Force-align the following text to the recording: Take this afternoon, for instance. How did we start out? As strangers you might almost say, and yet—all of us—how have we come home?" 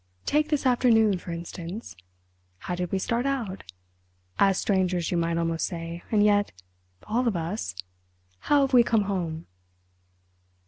Take 0.25 0.49
this 0.49 0.65
afternoon, 0.65 1.19
for 1.19 1.31
instance. 1.31 1.95
How 2.57 2.73
did 2.73 2.91
we 2.91 2.97
start 2.97 3.27
out? 3.27 3.71
As 4.39 4.57
strangers 4.57 5.11
you 5.11 5.17
might 5.17 5.37
almost 5.37 5.67
say, 5.67 6.01
and 6.09 6.23
yet—all 6.23 7.27
of 7.27 7.35
us—how 7.35 8.61
have 8.61 8.73
we 8.73 8.81
come 8.81 9.03
home?" 9.03 9.45